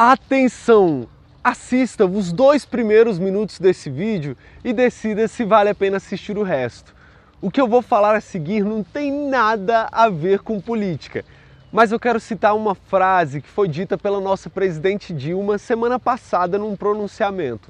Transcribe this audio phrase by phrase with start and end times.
[0.00, 1.08] Atenção!
[1.42, 6.44] Assista os dois primeiros minutos desse vídeo e decida se vale a pena assistir o
[6.44, 6.94] resto.
[7.42, 11.24] O que eu vou falar a seguir não tem nada a ver com política,
[11.72, 16.56] mas eu quero citar uma frase que foi dita pela nossa presidente Dilma semana passada
[16.56, 17.68] num pronunciamento.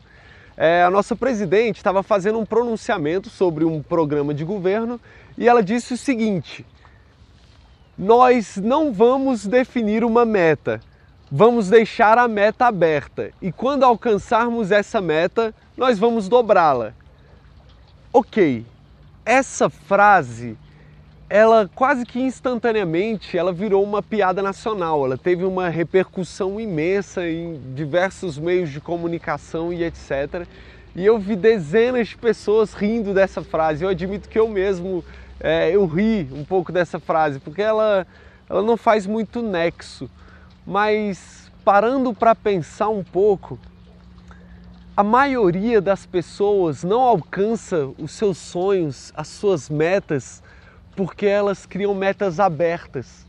[0.55, 5.01] É, a nossa presidente estava fazendo um pronunciamento sobre um programa de governo
[5.39, 6.63] e ela disse o seguinte:
[7.97, 10.79] Nós não vamos definir uma meta,
[11.31, 16.93] vamos deixar a meta aberta e quando alcançarmos essa meta, nós vamos dobrá-la.
[18.13, 18.65] Ok,
[19.25, 20.57] essa frase,
[21.29, 25.05] ela quase que instantaneamente, ela virou uma piada nacional.
[25.05, 30.47] Ela teve uma repercussão imensa em diversos meios de comunicação e etc.
[30.97, 33.85] E eu vi dezenas de pessoas rindo dessa frase.
[33.85, 35.05] Eu admito que eu mesmo
[35.41, 38.07] é, eu ri um pouco dessa frase, porque ela,
[38.49, 40.11] ela não faz muito nexo
[40.69, 43.59] mas parando para pensar um pouco,
[44.95, 50.43] a maioria das pessoas não alcança os seus sonhos, as suas metas,
[50.95, 53.27] porque elas criam metas abertas,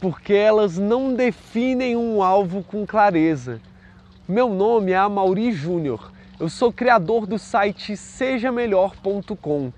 [0.00, 3.60] porque elas não definem um alvo com clareza.
[4.26, 6.10] Meu nome é Amauri Júnior,
[6.40, 9.70] eu sou criador do site sejamelhor.com.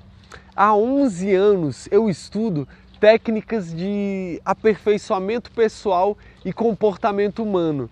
[0.55, 2.69] Há 11 anos eu estudo
[3.05, 7.91] técnicas de aperfeiçoamento pessoal e comportamento humano.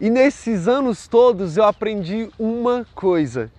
[0.00, 3.50] E nesses anos todos eu aprendi uma coisa: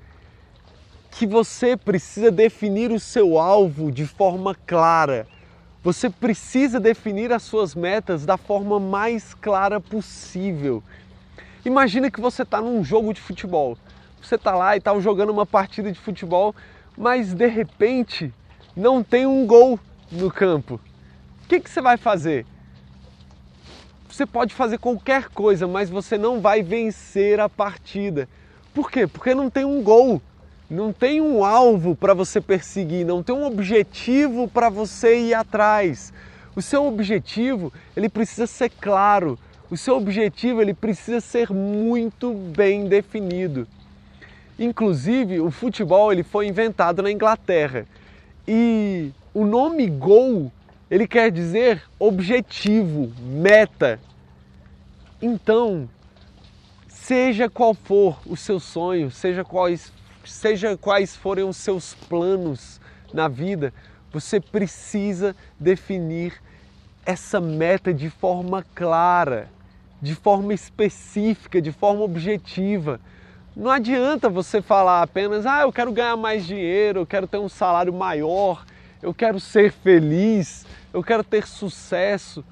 [1.11, 5.27] que você precisa definir o seu alvo de forma clara.
[5.83, 10.81] Você precisa definir as suas metas da forma mais clara possível.
[11.66, 13.77] Imagina que você está num jogo de futebol.
[14.21, 16.55] Você está lá e está jogando uma partida de futebol,
[16.97, 18.33] mas de repente
[18.73, 19.77] não tem um gol
[20.11, 20.79] no campo.
[21.43, 22.45] O que, que você vai fazer?
[24.09, 28.29] Você pode fazer qualquer coisa, mas você não vai vencer a partida.
[28.73, 29.07] Por quê?
[29.07, 30.21] Porque não tem um gol,
[30.69, 36.13] não tem um alvo para você perseguir, não tem um objetivo para você ir atrás.
[36.55, 39.38] O seu objetivo, ele precisa ser claro.
[39.69, 43.67] O seu objetivo, ele precisa ser muito bem definido.
[44.57, 47.85] Inclusive, o futebol ele foi inventado na Inglaterra.
[48.47, 50.50] E o nome gol,
[50.90, 54.00] ele quer dizer objetivo, meta.
[55.22, 55.90] Então,
[56.88, 59.91] seja qual for o seu sonho, seja quais,
[60.24, 62.79] seja quais forem os seus planos
[63.13, 63.74] na vida,
[64.09, 66.41] você precisa definir
[67.06, 69.50] essa meta de forma clara,
[70.01, 73.01] de forma específica, de forma objetiva.
[73.53, 77.50] Não adianta você falar apenas, ah, eu quero ganhar mais dinheiro, eu quero ter um
[77.50, 78.66] salário maior,
[79.05, 82.43] eu quero ser feliz, eu quero ter sucesso.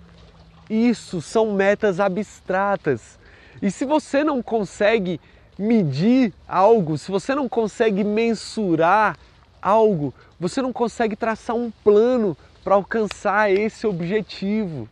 [0.69, 3.19] Isso são metas abstratas.
[3.62, 5.19] E se você não consegue
[5.58, 9.18] medir algo, se você não consegue mensurar
[9.62, 14.90] algo, você não consegue traçar um plano para alcançar esse objetivo.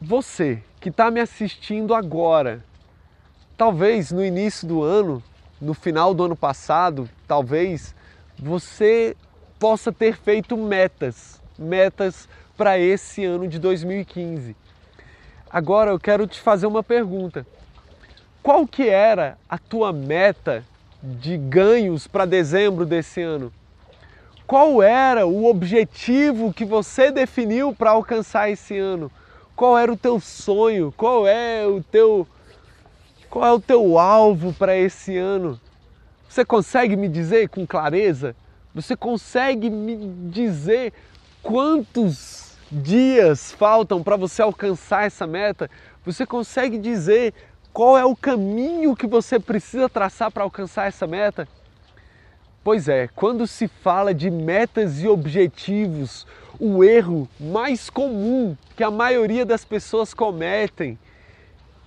[0.00, 2.64] Você que está me assistindo agora,
[3.60, 5.22] Talvez no início do ano,
[5.60, 7.94] no final do ano passado, talvez
[8.38, 9.14] você
[9.60, 12.26] possa ter feito metas, metas
[12.56, 14.56] para esse ano de 2015.
[15.50, 17.46] Agora eu quero te fazer uma pergunta.
[18.42, 20.64] Qual que era a tua meta
[21.02, 23.52] de ganhos para dezembro desse ano?
[24.46, 29.12] Qual era o objetivo que você definiu para alcançar esse ano?
[29.54, 30.92] Qual era o teu sonho?
[30.96, 32.26] Qual é o teu
[33.28, 35.60] qual é o teu alvo para esse ano?
[36.28, 38.34] Você consegue me dizer com clareza?
[38.74, 39.96] Você consegue me
[40.30, 40.92] dizer
[41.42, 45.68] quantos dias faltam para você alcançar essa meta?
[46.04, 47.34] Você consegue dizer
[47.72, 51.48] qual é o caminho que você precisa traçar para alcançar essa meta?
[52.62, 56.26] Pois é, quando se fala de metas e objetivos,
[56.60, 60.98] o erro mais comum que a maioria das pessoas cometem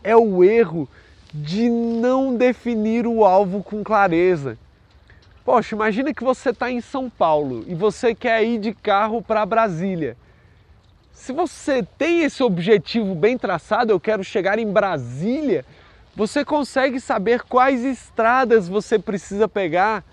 [0.03, 0.89] é o erro
[1.33, 4.57] de não definir o alvo com clareza.
[5.45, 9.45] Poxa, imagina que você está em São Paulo e você quer ir de carro para
[9.45, 10.15] Brasília.
[11.11, 15.65] Se você tem esse objetivo bem traçado, eu quero chegar em Brasília,
[16.15, 20.03] você consegue saber quais estradas você precisa pegar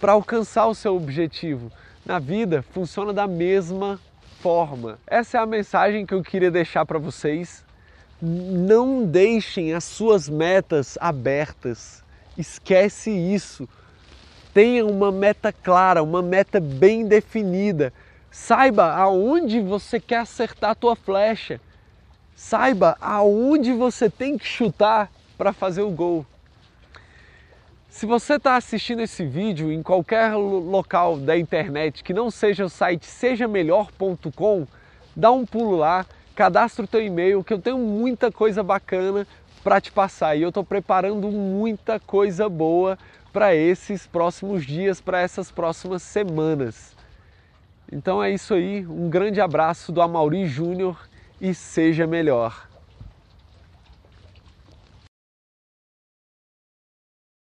[0.00, 1.70] para alcançar o seu objetivo.
[2.04, 3.98] Na vida funciona da mesma
[4.40, 4.98] forma.
[5.06, 7.64] Essa é a mensagem que eu queria deixar para vocês
[8.24, 12.02] não deixem as suas metas abertas.
[12.38, 13.68] Esquece isso.
[14.54, 17.92] Tenha uma meta clara, uma meta bem definida.
[18.30, 21.60] Saiba aonde você quer acertar a tua flecha.
[22.36, 26.24] Saiba aonde você tem que chutar para fazer o gol.
[27.88, 32.68] Se você está assistindo esse vídeo em qualquer local da internet que não seja o
[32.68, 34.66] site sejamelhor.com,
[35.16, 39.26] dá um pulo lá, cadastra o teu e-mail que eu tenho muita coisa bacana
[39.64, 42.96] para te passar e eu estou preparando muita coisa boa
[43.34, 46.96] para esses próximos dias, para essas próximas semanas.
[47.90, 50.96] Então é isso aí, um grande abraço do Amauri Júnior
[51.40, 52.68] e seja melhor.